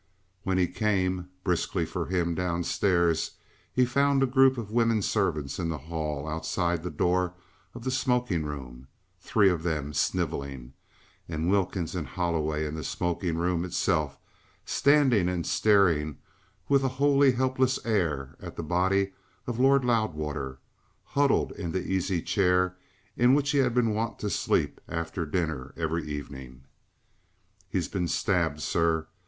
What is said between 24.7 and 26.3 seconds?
after dinner every